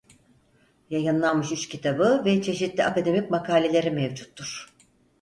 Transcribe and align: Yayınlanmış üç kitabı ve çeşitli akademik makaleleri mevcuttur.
Yayınlanmış 0.89 1.51
üç 1.51 1.67
kitabı 1.69 2.21
ve 2.25 2.41
çeşitli 2.41 2.83
akademik 2.83 3.29
makaleleri 3.31 3.91
mevcuttur. 3.91 4.73